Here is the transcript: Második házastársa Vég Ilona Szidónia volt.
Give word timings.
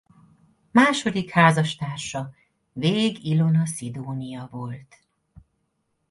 Második 0.71 1.29
házastársa 1.29 2.33
Vég 2.73 3.25
Ilona 3.25 3.65
Szidónia 3.65 4.47
volt. 4.51 5.03